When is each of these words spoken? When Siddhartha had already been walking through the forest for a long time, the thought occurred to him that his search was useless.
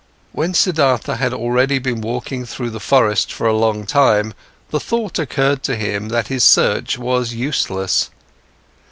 When 0.31 0.55
Siddhartha 0.55 1.17
had 1.17 1.31
already 1.31 1.77
been 1.77 2.01
walking 2.01 2.43
through 2.43 2.71
the 2.71 2.79
forest 2.79 3.31
for 3.31 3.45
a 3.45 3.53
long 3.55 3.85
time, 3.85 4.33
the 4.71 4.79
thought 4.79 5.19
occurred 5.19 5.61
to 5.65 5.75
him 5.75 6.07
that 6.09 6.25
his 6.25 6.43
search 6.43 6.97
was 6.97 7.35
useless. 7.35 8.09